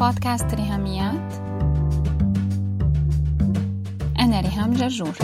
[0.00, 1.32] بودكاست ريهاميات.
[4.18, 5.14] أنا ريهام جرجور.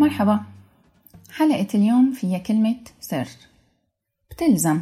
[0.00, 0.40] مرحبا.
[1.30, 3.28] حلقة اليوم فيها كلمة سر.
[4.30, 4.80] بتلزم.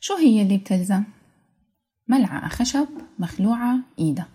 [0.00, 1.04] شو هي اللي بتلزم؟
[2.08, 2.88] ملعقة خشب
[3.18, 4.26] مخلوعة إيدها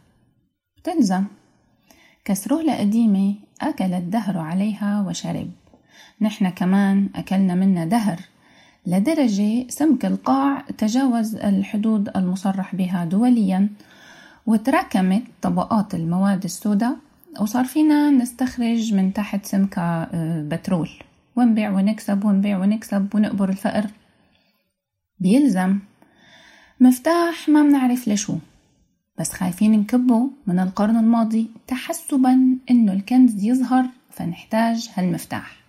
[0.77, 1.25] بتلزم.
[2.25, 5.51] كسرولة قديمة أكل الدهر عليها وشرب.
[6.21, 8.19] نحن كمان أكلنا منها دهر.
[8.85, 13.69] لدرجة سمك القاع تجاوز الحدود المصرح بها دوليا
[14.45, 16.95] وتراكمت طبقات المواد السوداء
[17.39, 20.89] وصار فينا نستخرج من تحت سمكة آه، بترول.
[21.35, 23.85] ونبيع ونكسب ونبيع ونكسب ونقبر الفقر.
[25.19, 25.79] بيلزم.
[26.79, 28.37] مفتاح ما بنعرف لشو.
[29.19, 35.60] بس خايفين نكبه من القرن الماضي تحسبا إنه الكنز يظهر فنحتاج هالمفتاح.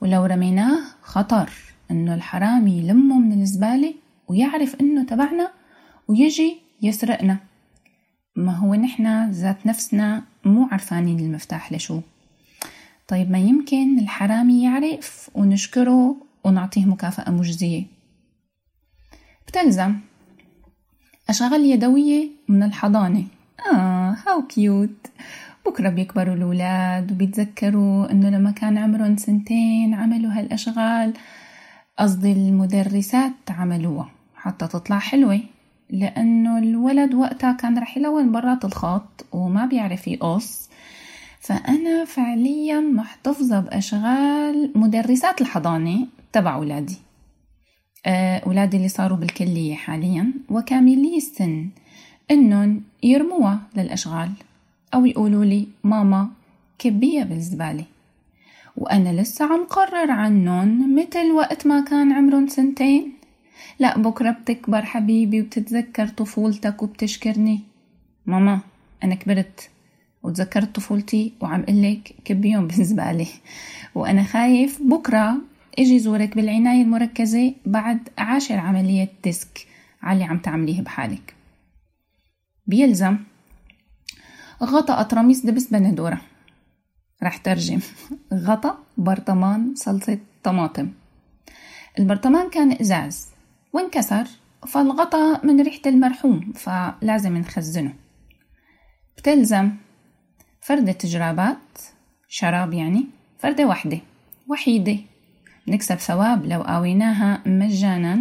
[0.00, 1.50] ولو رميناه خطر
[1.90, 3.94] إنه الحرامي يلمه من الزبالة
[4.28, 5.50] ويعرف إنه تبعنا
[6.08, 7.38] ويجي يسرقنا.
[8.36, 12.00] ما هو نحنا ذات نفسنا مو عرفانين المفتاح لشو.
[13.08, 17.84] طيب ما يمكن الحرامي يعرف ونشكره ونعطيه مكافأة مجزية؟
[19.46, 19.96] بتلزم.
[21.28, 23.24] أشغال يدوية من الحضانة.
[23.72, 25.06] آه هاو كيوت
[25.66, 31.12] بكرة بيكبروا الأولاد وبيتذكروا إنه لما كان عمرهم سنتين عملوا هالأشغال.
[31.98, 35.40] قصدي المدرسات عملوها حتى تطلع حلوة
[35.90, 40.70] لأنه الولد وقتها كان رح يلون برات الخط وما بيعرف يقص.
[41.40, 46.98] فأنا فعليا محتفظة بأشغال مدرسات الحضانة تبع أولادي.
[48.06, 51.68] آه، أولادي اللي صاروا بالكلية حاليا وكاملي السن
[52.30, 54.30] إنهم يرموها للأشغال.
[54.94, 56.30] أو يقولوا لي ماما
[56.78, 57.84] كبيها بالزبالة
[58.76, 63.12] وأنا لسه عم قرر عنهم مثل وقت ما كان عمرهم سنتين.
[63.78, 67.60] لا بكرة بتكبر حبيبي وبتتذكر طفولتك وبتشكرني.
[68.26, 68.60] ماما
[69.04, 69.70] أنا كبرت
[70.22, 73.26] وتذكرت طفولتي وعم قلك كبيهم بالزبالة
[73.94, 75.36] وأنا خايف بكرة
[75.78, 79.66] إجي زورك بالعناية المركزة بعد عاشر عملية ديسك
[80.02, 81.34] على اللي عم تعمليه بحالك.
[82.66, 83.16] بيلزم.
[84.62, 86.20] غطا قطرميز دبس بندورة
[87.22, 87.80] رح ترجم.
[88.34, 90.88] غطا برطمان صلصة طماطم.
[91.98, 93.28] البرطمان كان إزاز.
[93.72, 94.26] وانكسر
[94.68, 97.94] فالغطأ من ريحة المرحوم فلازم نخزنه.
[99.16, 99.72] بتلزم.
[100.60, 101.78] فردة جرابات
[102.28, 103.06] شراب يعني.
[103.38, 104.00] فردة واحدة
[104.48, 104.96] وحيدة.
[105.68, 108.20] نكسب ثواب لو آويناها مجانا.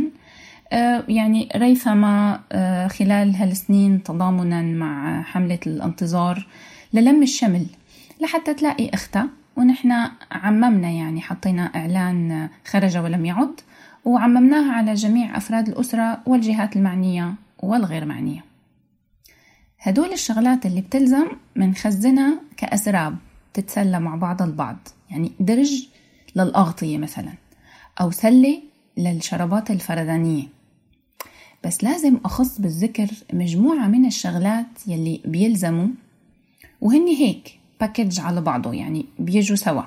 [1.07, 6.47] يعني ريثما آه، خلال هالسنين تضامنا مع حملة الانتظار
[6.93, 7.65] للم الشمل
[8.21, 9.91] لحتى تلاقي أختها ونحن
[10.31, 13.61] عممنا يعني حطينا إعلان خرج ولم يعد
[14.05, 18.43] وعممناها على جميع أفراد الأسرة والجهات المعنية والغير معنية.
[19.79, 23.15] هدول الشغلات اللي بتلزم منخزنها كأسراب
[23.53, 24.77] تتسلى مع بعض البعض
[25.09, 25.87] يعني درج
[26.35, 27.33] للأغطية مثلا
[28.01, 28.61] أو سلة
[28.97, 30.58] للشرابات الفردانية
[31.65, 35.87] بس لازم أخص بالذكر مجموعة من الشغلات يلي بيلزموا
[36.81, 39.83] وهن هيك باكج على بعضه يعني بيجوا سوا.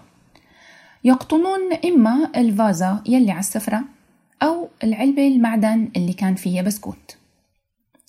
[1.04, 3.84] يقطنون إما الفازة يلي على السفرة
[4.42, 7.16] أو العلبة المعدن اللي كان فيها بسكوت.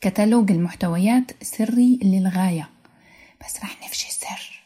[0.01, 2.69] كتالوج المحتويات سري للغاية.
[3.45, 4.63] بس رح نفشي السر.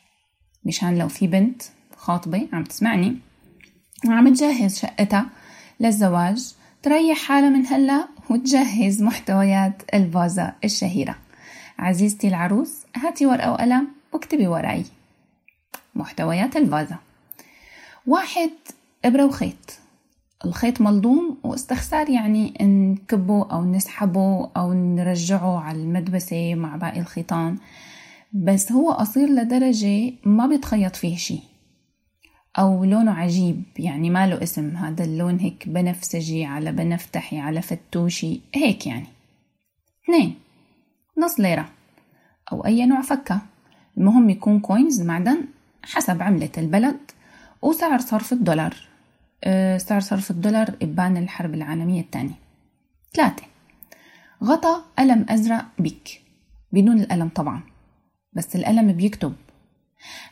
[0.66, 1.62] مشان لو في بنت
[1.98, 3.18] خاطبة عم تسمعني
[4.06, 5.30] وعم تجهز شقتها
[5.80, 11.16] للزواج تريح حالها من هلأ وتجهز محتويات الفازة الشهيرة.
[11.80, 14.86] عزيزتي العروس هاتي ورقة وقلم واكتبي وراي.
[15.96, 16.98] محتويات الفازة
[18.08, 18.50] واحد
[19.06, 19.80] إبرة وخيط.
[20.46, 27.58] الخيط ملضوم واستخسار يعني نكبه أو نسحبه أو نرجعه على المدبسة مع باقي الخيطان.
[28.34, 31.40] بس هو قصير لدرجة ما بيتخيط فيه شي.
[32.60, 38.42] أو لونه عجيب يعني ما له اسم هذا اللون هيك بنفسجي على بنفتحي على فتوشي
[38.56, 39.08] هيك يعني.
[40.04, 40.36] اثنين
[41.18, 41.70] نص ليرة
[42.52, 43.42] أو أي نوع فكة.
[43.98, 45.46] المهم يكون كوينز معدن
[45.84, 46.98] حسب عملة البلد.
[47.62, 48.76] وسعر صرف الدولار.
[49.44, 52.36] أه سعر صرف الدولار إبان الحرب العالمية الثانية.
[53.14, 53.44] ثلاثة
[54.44, 56.22] غطا قلم أزرق بيك
[56.72, 57.62] بدون القلم طبعا
[58.34, 59.34] بس القلم بيكتب.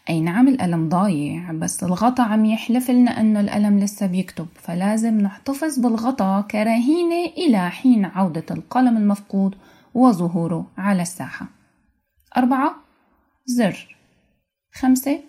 [0.09, 5.79] أي نعم القلم ضايع بس الغطا عم يحلف لنا أنه القلم لسه بيكتب فلازم نحتفظ
[5.79, 9.55] بالغطا كرهينة إلى حين عودة القلم المفقود
[9.93, 11.47] وظهوره على الساحة.
[12.37, 12.75] أربعة
[13.45, 13.97] زر.
[14.73, 15.19] خمسة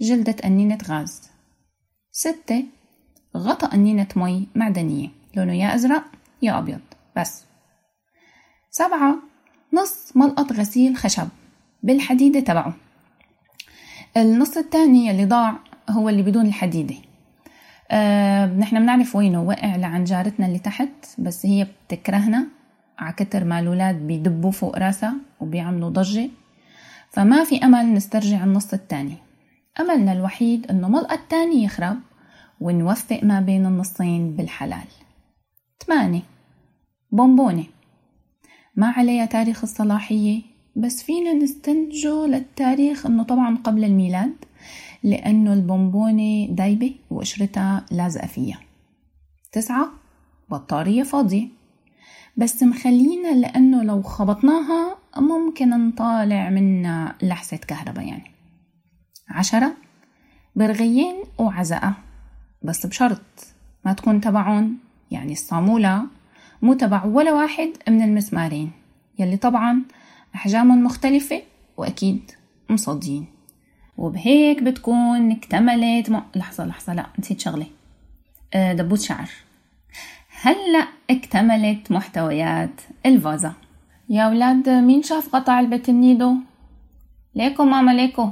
[0.00, 1.22] جلدة أنينة غاز.
[2.10, 2.64] ستة
[3.36, 6.04] غطى قنينة مي معدنية لونه يا أزرق
[6.42, 6.80] يا أبيض
[7.16, 7.44] بس.
[8.70, 9.16] سبعة
[9.72, 11.28] نص ملقط غسيل خشب
[11.82, 12.74] بالحديدة تبعه.
[14.16, 15.58] النص الثاني اللي ضاع
[15.90, 16.94] هو اللي بدون الحديدة.
[17.90, 19.42] أه نحن بنعرف وينه.
[19.42, 20.88] وقع لعن جارتنا اللي تحت
[21.18, 22.46] بس هي بتكرهنا.
[22.98, 26.30] عكتر ما الولاد بيدبوا فوق راسها وبيعملوا ضجة.
[27.10, 29.16] فما في أمل نسترجع النص الثاني
[29.80, 31.98] أملنا الوحيد إنه ملقى الثاني يخرب
[32.60, 34.88] ونوفق ما بين النصين بالحلال.
[35.86, 36.22] ثمانية.
[37.10, 37.64] بونبونة.
[38.76, 40.53] ما عليها تاريخ الصلاحية.
[40.76, 44.34] بس فينا نستنتجه للتاريخ إنه طبعا قبل الميلاد
[45.02, 48.60] لأنه البونبونة دايبة وقشرتها لازقة فيها
[49.52, 49.88] تسعة
[50.50, 51.48] بطارية فاضية.
[52.36, 58.30] بس مخلينا لأنه لو خبطناها ممكن نطالع منها لحسة كهرباء يعني.
[59.28, 59.76] عشرة
[60.56, 61.94] برغيين وعزقة
[62.62, 63.54] بس بشرط
[63.84, 64.78] ما تكون تبعون
[65.10, 66.06] يعني الصامولة
[66.62, 68.70] مو تبع ولا واحد من المسمارين
[69.18, 69.82] يلي طبعا
[70.34, 71.42] أحجامهم مختلفة
[71.76, 72.30] وأكيد
[72.70, 73.26] مصدين.
[73.96, 76.20] وبهيك بتكون اكتملت م...
[76.36, 77.66] لحظة لحظة لا نسيت شغلة.
[78.54, 79.28] أه دبوس شعر.
[80.42, 83.52] هلأ اكتملت محتويات الفازة.
[84.08, 86.34] يا ولاد مين شاف قطع البيت النيدو؟
[87.34, 88.30] ليكو ماما ليكو.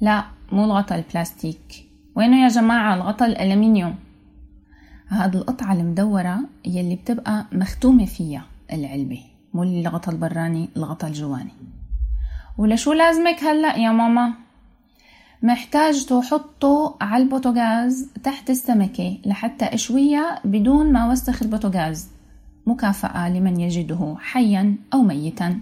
[0.00, 1.86] لا مو الغطا البلاستيك.
[2.16, 3.94] وينه يا جماعة؟ الغطا الألمنيوم.
[5.08, 9.29] هاد القطعة المدورة يلي بتبقى مختومة فيها العلبة.
[9.54, 11.52] مو الغطا البراني الغطا الجواني.
[12.58, 14.32] ولشو لازمك هلأ يا ماما؟
[15.42, 22.08] محتاج تحطه على البوتوغاز تحت السمكة لحتى أشويها بدون ما وسخ البوتوغاز.
[22.66, 25.60] مكافأة لمن يجده حيا أو ميتا.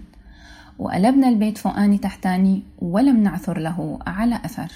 [0.79, 4.71] وقلبنا البيت فوقاني تحتاني ولم نعثر له على أثر.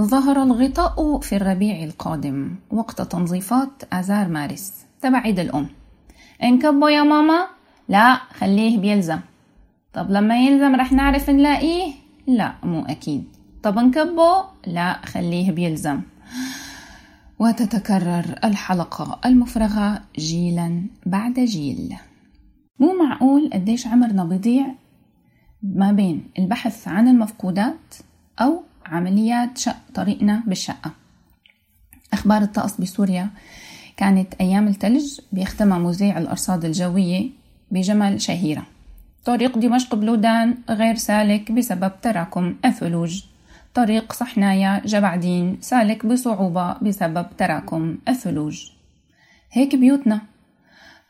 [0.00, 4.72] ظهر الغطاء في الربيع القادم وقت تنظيفات آذار مارس
[5.02, 5.66] تبع عيد الأم.
[6.42, 7.55] انكبوا يا ماما.
[7.88, 9.18] لا خليه بيلزم.
[9.92, 11.92] طب لما يلزم رح نعرف نلاقيه؟
[12.26, 13.24] لا مو أكيد.
[13.62, 16.00] طب نكبه؟ لا خليه بيلزم.
[17.38, 21.96] وتتكرر الحلقة المفرغة جيلا بعد جيل.
[22.78, 24.66] مو معقول قديش عمرنا بيضيع
[25.62, 27.94] ما بين البحث عن المفقودات
[28.40, 30.90] أو عمليات شق طريقنا بالشقة.
[32.12, 33.30] أخبار الطقس بسوريا
[33.96, 37.30] كانت أيام الثلج بيختمها مذيع الأرصاد الجوية
[37.70, 38.66] بجمل شهيرة.
[39.24, 43.22] طريق دمشق بلودان غير سالك بسبب تراكم الثلوج.
[43.74, 48.70] طريق صحنايا جبعدين سالك بصعوبة بسبب تراكم الثلوج.
[49.52, 50.20] هيك بيوتنا.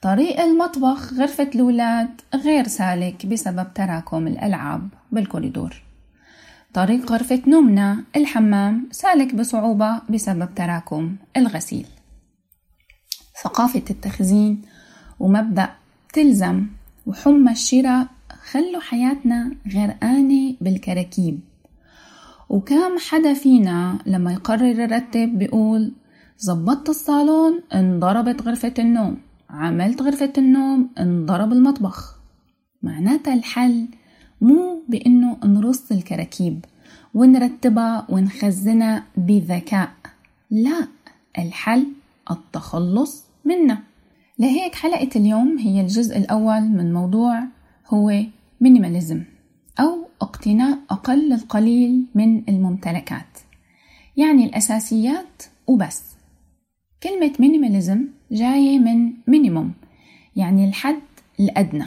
[0.02, 5.82] طريق المطبخ غرفة الولاد غير سالك بسبب تراكم الألعاب بالكوريدور.
[6.74, 11.86] طريق غرفة نومنا الحمام سالك بصعوبة بسبب تراكم الغسيل.
[13.42, 14.62] ثقافة التخزين
[15.20, 15.68] ومبدأ
[16.12, 16.66] تلزم
[17.06, 18.06] وحمى الشراء
[18.50, 21.40] خلوا حياتنا غرقانة بالكراكيب.
[22.48, 25.92] وكم حدا فينا لما يقرر يرتب بيقول
[26.38, 29.16] زبطت الصالون انضربت غرفة النوم
[29.50, 32.18] عملت غرفة النوم انضرب المطبخ
[32.82, 33.86] معناتها الحل
[34.40, 36.64] مو بإنه نرص الكراكيب
[37.14, 39.92] ونرتبها ونخزنها بذكاء
[40.50, 40.88] لا
[41.38, 41.86] الحل
[42.30, 43.82] التخلص منها.
[44.38, 47.44] لهيك حلقة اليوم هي الجزء الأول من موضوع
[47.86, 48.22] هو
[48.60, 49.22] minimalism
[49.80, 53.38] أو اقتناء أقل القليل من الممتلكات.
[54.16, 56.02] يعني الأساسيات وبس.
[57.02, 59.72] كلمة minimalism جاية من minimum
[60.36, 61.02] يعني الحد
[61.40, 61.86] الأدنى.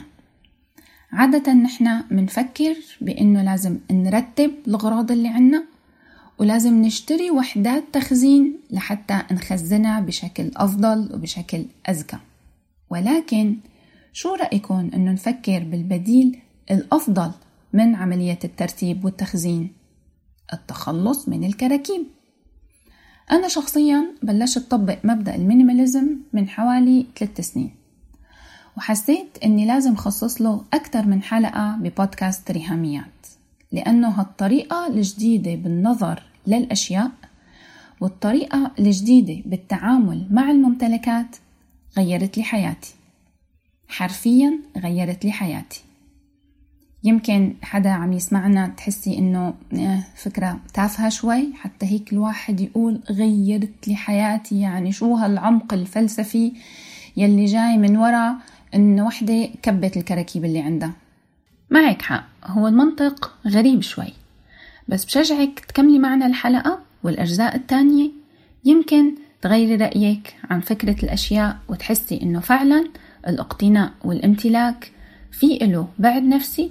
[1.12, 5.64] عادة نحن منفكر بأنه لازم نرتب الأغراض اللي عنا
[6.38, 12.18] ولازم نشتري وحدات تخزين لحتى نخزنها بشكل أفضل وبشكل أذكى
[12.90, 13.56] ولكن
[14.12, 16.38] شو رأيكم أنه نفكر بالبديل
[16.70, 17.30] الأفضل
[17.72, 19.72] من عملية الترتيب والتخزين؟
[20.52, 22.06] التخلص من الكراكيب.
[23.30, 27.74] أنا شخصيا بلشت أطبق مبدأ المينيماليزم من حوالي ثلاث سنين
[28.76, 33.26] وحسيت أني لازم خصص له أكثر من حلقة ببودكاست ريهاميات
[33.72, 37.10] لأنه هالطريقة الجديدة بالنظر للأشياء
[38.00, 41.36] والطريقة الجديدة بالتعامل مع الممتلكات
[41.96, 42.94] غيرت لي حياتي.
[43.88, 45.82] حرفيا غيرت لي حياتي.
[47.04, 53.88] يمكن حدا عم يسمعنا تحسي إنه آه، فكرة تافهة شوي حتى هيك الواحد يقول غيرت
[53.88, 54.60] لي حياتي.
[54.60, 56.52] يعني شو هالعمق الفلسفي
[57.16, 58.36] يلي جاي من ورا
[58.74, 60.92] إن وحدة كبت الكراكيب اللي عندها.
[61.70, 64.12] معك حق هو المنطق غريب شوي.
[64.88, 68.10] بس بشجعك تكملي معنا الحلقة والأجزاء التانية.
[68.64, 72.84] يمكن تغيري رأيك عن فكرة الأشياء وتحسي إنه فعلا
[73.28, 74.90] الاقتناء والامتلاك
[75.32, 76.70] في له بعد نفسي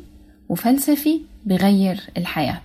[0.49, 2.61] وفلسفي بغير الحياة.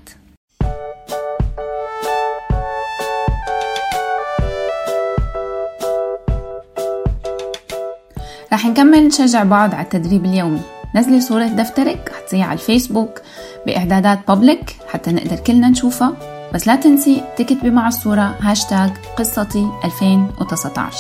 [8.53, 10.61] رح نكمل نشجع بعض على التدريب اليومي.
[10.95, 13.23] نزلي صورة دفترك حطيها على الفيسبوك
[13.67, 16.34] بإعدادات public حتى نقدر كلنا نشوفها.
[16.55, 20.97] بس لا تنسي تكتبي مع الصورة هاشتاج قصتي 2019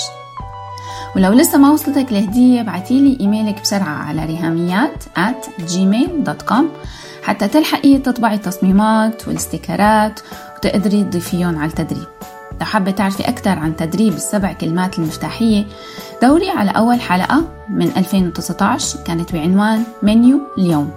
[1.16, 6.64] ولو لسه ما وصلتك الهدية بعتيلي إيميلك بسرعة على ريهاميات at gmail.com
[7.22, 10.20] حتى تلحقي تطبعي التصميمات وال stickers ات
[10.56, 12.06] وتقدري تضيفيهم على التدريب.
[12.60, 15.64] لو حابة تعرفي أكثر عن تدريب السبع كلمات المفتاحية
[16.22, 20.90] دوري على أول حلقة من 2019 كانت بعنوان منيو اليوم.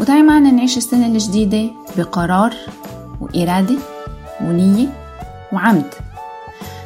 [0.00, 2.54] وتعي معنا نعيش السنة الجديدة بقرار
[3.20, 3.78] وإرادة
[4.40, 4.88] ونية
[5.52, 5.90] وعمد.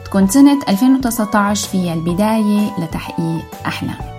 [0.05, 4.13] تكون سنة 2019 فيها البداية لتحقيق أحلامك.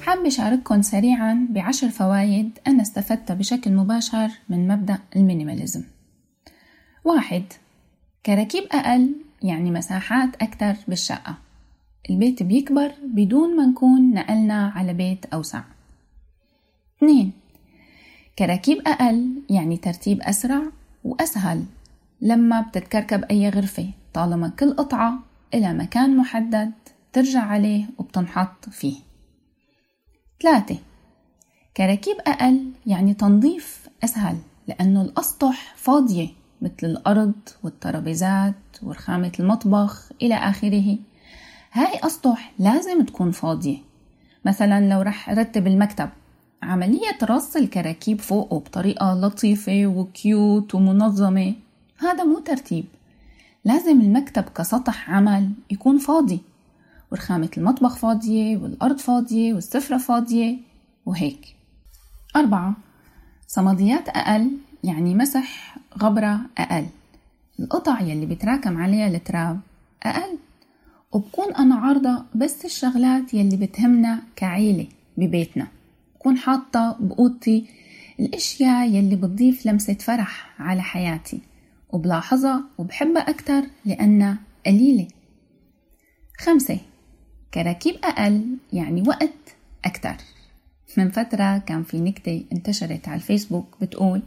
[0.00, 5.82] حابة أشارككم سريعا بعشر فوائد أنا استفدتها بشكل مباشر من مبدأ ال minimalism.
[7.04, 7.42] واحد
[8.26, 11.34] كراكيب أقل يعني مساحات أكثر بالشقة.
[12.10, 15.62] البيت بيكبر بدون ما نكون نقلنا على بيت أوسع.
[16.96, 17.32] اثنين.
[18.38, 20.62] كراكيب أقل يعني ترتيب أسرع
[21.04, 21.64] وأسهل.
[22.20, 25.18] لما بتتكركب أي غرفة طالما كل قطعة
[25.54, 26.72] إلى مكان محدد
[27.12, 28.96] ترجع عليه وبتنحط فيه.
[30.42, 30.78] ثلاثة.
[31.76, 34.36] كراكيب أقل يعني تنظيف أسهل
[34.68, 36.28] لأنه الأسطح فاضية
[36.62, 40.98] مثل الأرض والترابيزات ورخامة المطبخ إلى آخره.
[41.72, 43.78] هاي أسطح لازم تكون فاضية.
[44.44, 46.08] مثلا لو رح رتب المكتب
[46.62, 51.54] عملية رص الكراكيب فوقه بطريقة لطيفة وكيوت ومنظمة.
[51.98, 52.84] هذا مو ترتيب.
[53.64, 56.40] لازم المكتب كسطح عمل يكون فاضي.
[57.12, 60.56] ورخامة المطبخ فاضية والأرض فاضية والسفرة فاضية
[61.06, 61.56] وهيك.
[62.36, 62.76] أربعة.
[63.46, 64.50] صمديات أقل
[64.84, 66.86] يعني مسح غبرة أقل.
[67.60, 69.60] القطع يلي بتراكم عليها التراب
[70.02, 70.38] أقل.
[71.12, 74.86] وبكون أنا عارضة بس الشغلات يلي بتهمنا كعيلة
[75.16, 75.66] ببيتنا.
[76.26, 77.64] بكون حاطة بأوضتي
[78.20, 81.40] الأشياء يلي بتضيف لمسة فرح على حياتي
[81.90, 85.08] وبلاحظها وبحبها أكتر لأنها قليلة.
[86.38, 86.78] خمسة
[87.54, 90.16] كراكيب أقل يعني وقت أكتر.
[90.96, 94.22] من فترة كان في نكتة انتشرت على الفيسبوك بتقول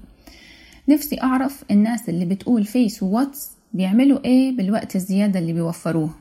[0.89, 6.15] نفسي أعرف الناس اللي بتقول فيس وواتس بيعملوا إيه بالوقت الزيادة اللي بيوفروه.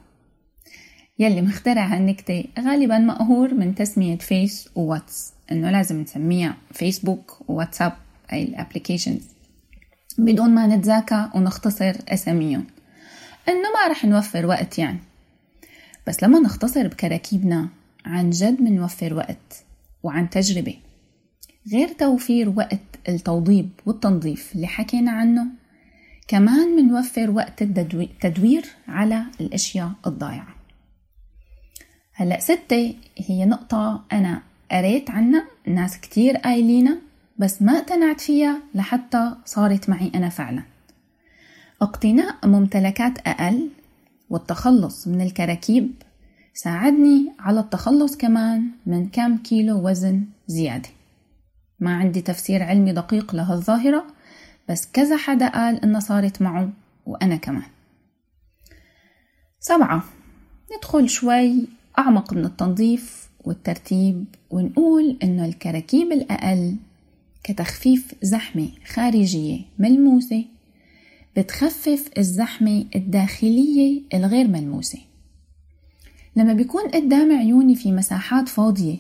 [1.21, 7.93] يلي مخترع هالنكتة غالبا مقهور من تسمية فيس وواتس إنه لازم نسميها فيسبوك وواتساب
[8.33, 9.23] أي الأبليكيشنز.
[10.19, 12.65] بدون ما نتذاكى ونختصر أساميهم.
[13.49, 14.99] إنه ما رح نوفر وقت يعني.
[16.07, 17.69] بس لما نختصر بكراكيبنا
[18.05, 19.65] عن جد منوفر وقت
[20.03, 20.77] وعن تجربة.
[21.73, 25.47] غير توفير وقت التوضيب والتنظيف اللي حكينا عنه
[26.29, 30.58] كمان منوفر وقت التدوير على الأشياء الضايعة.
[32.21, 36.99] هلأ ستة هي نقطة أنا قريت عنها ناس كتير قايلينها
[37.39, 40.63] بس ما اقتنعت فيها لحتى صارت معي أنا فعلا.
[41.83, 43.71] اقتناء ممتلكات أقل
[44.31, 45.93] والتخلص من الكراكيب
[46.55, 50.89] ساعدني على التخلص كمان من كم كيلو وزن زيادة.
[51.81, 54.07] ما عندي تفسير علمي دقيق لهالظاهرة
[54.69, 56.71] بس كذا حدا قال إنها صارت معه
[57.07, 57.71] وأنا كمان.
[59.61, 60.05] سبعة
[60.77, 66.77] ندخل شوي أعمق من التنظيف والترتيب ونقول إنه الكراكيب الأقل
[67.45, 70.45] كتخفيف زحمة خارجية ملموسة
[71.37, 74.99] بتخفف الزحمة الداخلية الغير ملموسة.
[76.37, 78.97] لما بيكون قدام عيوني في مساحات فاضية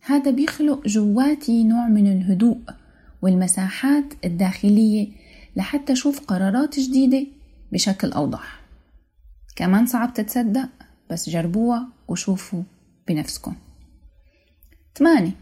[0.00, 2.58] هذا بيخلق جواتي نوع من الهدوء
[3.22, 5.08] والمساحات الداخلية
[5.56, 7.26] لحتى أشوف قرارات جديدة
[7.72, 8.60] بشكل أوضح.
[9.56, 10.68] كمان صعب تتصدق
[11.10, 12.62] بس جربوها وشوفوا
[13.08, 13.54] بنفسكم.
[14.94, 15.32] ثمانية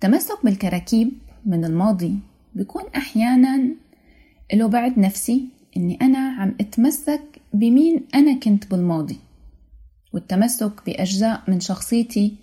[0.00, 1.12] تمسك بالكراكيب
[1.44, 2.18] من الماضي.
[2.54, 3.68] بيكون أحيانا
[4.54, 9.18] له بعد نفسي إني أنا عم أتمسك بمين أنا كنت بالماضي.
[10.12, 12.36] والتمسك بأجزاء من شخصيتي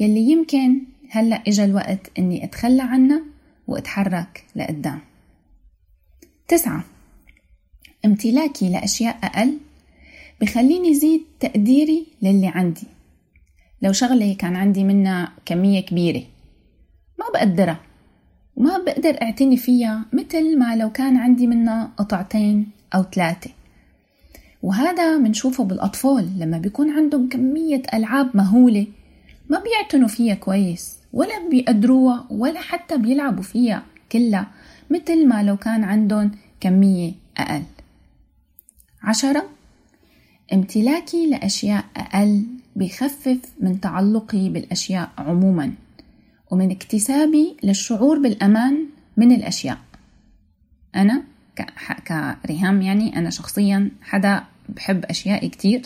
[0.00, 3.22] يلي يمكن هلأ إجا الوقت إني أتخلى عنها
[3.66, 5.00] وأتحرك لقدام.
[6.48, 6.84] تسعة
[8.04, 9.58] امتلاكي لأشياء أقل
[10.42, 12.86] بخليني زيد تقديري للي عندي.
[13.82, 16.22] لو شغلة كان عندي منها كمية كبيرة
[17.18, 17.80] ما بقدرها
[18.56, 23.50] وما بقدر أعتني فيها مثل ما لو كان عندي منها قطعتين أو ثلاثة.
[24.62, 28.86] وهذا منشوفه بالأطفال لما بيكون عندهم كمية ألعاب مهولة
[29.50, 33.82] ما بيعتنوا فيها كويس ولا بيقدروها ولا حتى بيلعبوا فيها
[34.12, 34.50] كلها
[34.90, 36.30] مثل ما لو كان عندهم
[36.60, 37.62] كمية أقل.
[39.02, 39.61] عشرة
[40.52, 42.44] امتلاكي لأشياء أقل
[42.76, 45.72] بخفف من تعلقي بالأشياء عموما
[46.50, 49.78] ومن اكتسابي للشعور بالأمان من الأشياء.
[50.96, 51.22] أنا
[52.42, 55.82] كريهام يعني أنا شخصيا حدا بحب أشيائي كتير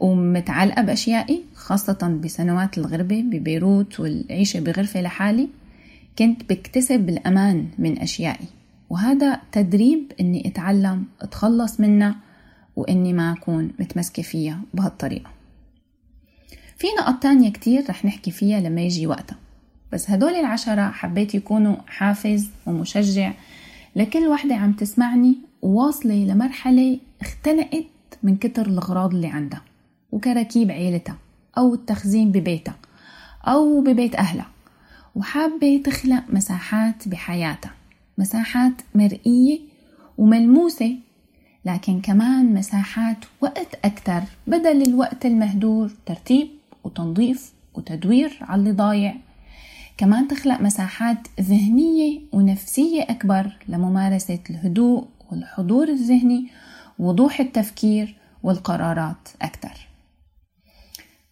[0.00, 5.48] ومتعلقة بأشيائي خاصة بسنوات الغربة ببيروت والعيشة بغرفة لحالي.
[6.18, 8.46] كنت بكتسب الأمان من أشيائي
[8.90, 12.16] وهذا تدريب إني أتعلم أتخلص منها
[12.76, 15.30] وإني ما أكون متمسكة فيها بهالطريقة.
[16.76, 19.38] في نقط تانية كتير رح نحكي فيها لما يجي وقتها.
[19.92, 23.32] بس هدول العشرة حبيت يكونوا حافز ومشجع
[23.96, 27.84] لكل وحدة عم تسمعني وواصلة لمرحلة اختنقت
[28.22, 29.62] من كتر الأغراض اللي عندها
[30.12, 31.16] وكراكيب عيلتها
[31.58, 32.76] أو التخزين ببيتها
[33.44, 34.46] أو ببيت أهلها.
[35.14, 37.72] وحابة تخلق مساحات بحياتها
[38.18, 39.58] مساحات مرئية
[40.18, 40.96] وملموسة
[41.64, 46.48] لكن كمان مساحات وقت أكتر بدل الوقت المهدور ترتيب
[46.84, 49.14] وتنظيف وتدوير على اللي ضايع.
[49.96, 56.48] كمان تخلق مساحات ذهنية ونفسية أكبر لممارسة الهدوء والحضور الذهني
[56.98, 59.88] وضوح التفكير والقرارات أكثر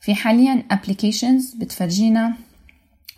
[0.01, 2.35] في حاليا applications بتفرجينا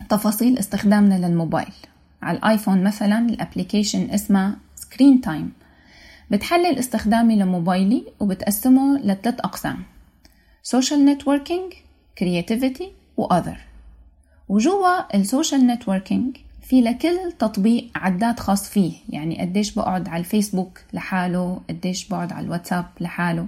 [0.09, 1.73] تفاصيل استخدامنا للموبايل.
[2.21, 5.51] على الآيفون مثلا ال application اسمها Screen Time
[6.31, 9.83] بتحلل استخدامي لموبايلي وبتقسمه لثلاث أقسام
[10.63, 11.73] social networking
[12.17, 13.57] creativity و other
[14.49, 20.81] وجوا ال social networking في لكل تطبيق عداد خاص فيه يعني قديش بقعد على الفيسبوك
[20.93, 23.47] لحاله قديش بقعد على الواتساب لحاله.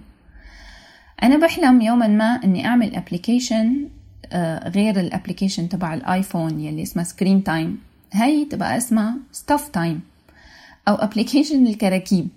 [1.23, 3.89] أنا بحلم يوما ما أني أعمل application
[4.31, 7.79] آه، غير ال application تبع الآيفون يلي اسمها Screen Time
[8.13, 10.01] هاي تبقى اسمها Stuff Time
[10.87, 12.27] أو application الكراكيب.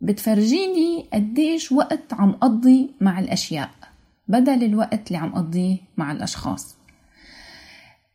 [0.00, 3.70] بتفرجيني قديش وقت عم قضي مع الأشياء
[4.28, 6.76] بدل الوقت اللي عم قضيه مع الأشخاص.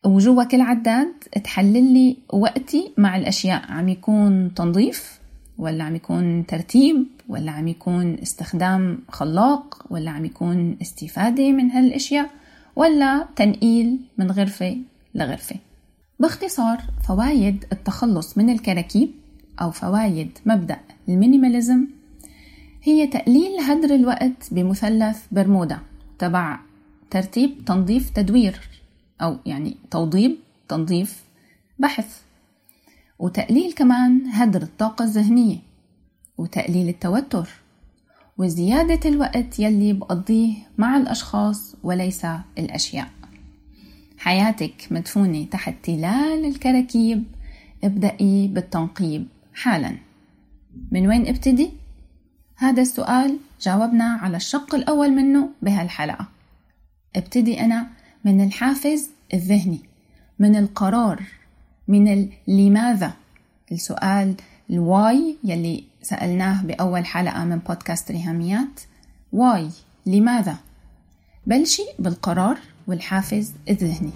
[0.06, 1.13] وجوا كل عداد
[1.44, 5.20] تحلل لي وقتي مع الأشياء عم يكون تنظيف
[5.58, 12.30] ولا عم يكون ترتيب ولا عم يكون استخدام خلاق ولا عم يكون استفادة من هالأشياء
[12.76, 14.78] ولا تنقيل من غرفة
[15.15, 15.56] لغرفة.
[16.20, 19.12] باختصار فوايد التخلص من الكراكيب
[19.62, 20.80] أو فوايد مبدأ.
[21.10, 21.88] ال minimalism
[22.84, 25.80] هي تقليل هدر الوقت بمثلث برمودا
[26.19, 26.60] تبع
[27.10, 28.60] ترتيب تنظيف تدوير
[29.21, 30.36] أو يعني توضيب
[30.69, 31.24] تنظيف
[31.80, 32.21] بحث.
[33.19, 35.58] وتقليل كمان هدر الطاقة الذهنية
[36.38, 37.50] وتقليل التوتر
[38.38, 42.26] وزيادة الوقت يلي بقضيه مع الأشخاص وليس
[42.58, 43.08] الأشياء.
[44.17, 47.24] حياتك مدفونة تحت تلال الكراكيب
[47.84, 49.28] ابدأي بالتنقيب.
[49.54, 49.98] حالا.
[50.92, 51.72] من وين ابتدي؟
[52.58, 56.28] هذا السؤال جاوبنا على الشق الأول منه بهالحلقة.
[57.16, 57.88] ابتدي أنا
[58.26, 59.80] من الحافز الذهني
[60.40, 61.24] من القرار
[61.88, 63.14] من لماذا؟
[63.72, 64.36] السؤال
[64.70, 68.82] ال why يلي سألناه بأول حلقة من بودكاست ريهاميات.
[69.32, 69.70] why
[70.06, 70.58] لماذا؟
[71.48, 74.12] بلشي بالقرار والحافز الذهني.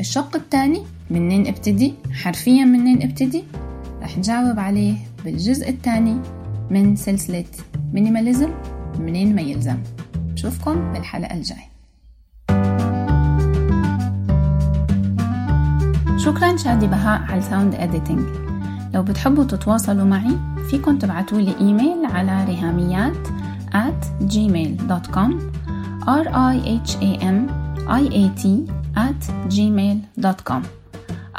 [0.00, 3.44] الشق الثاني منين ابتدي؟ حرفيا منين ابتدي؟
[4.02, 6.16] رح نجاوب عليه بالجزء الثاني
[6.70, 7.44] من سلسلة
[7.92, 8.50] minimalism
[8.98, 9.78] منين ما يلزم.
[10.32, 11.72] نشوفكم بالحلقة الجاي.
[16.18, 18.26] شكرا شادي بهاء على ال sound editing
[18.94, 20.38] لو بتحبوا تتواصلوا معي
[20.70, 23.26] فيكن تبعتوا لي إيميل على رهاميات
[23.72, 25.32] at gmail.com
[26.06, 27.38] r i h a m
[27.88, 28.42] i a t
[28.96, 29.22] at
[29.54, 30.81] gmail.com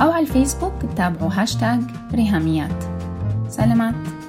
[0.02, 1.82] أو على الفيسبوك تابعوا هاشتاج
[2.14, 2.84] رهاميات
[3.48, 4.23] سلامات.